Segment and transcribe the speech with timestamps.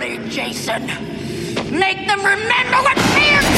[0.00, 0.86] me, Jason.
[1.70, 3.49] Make them remember what fear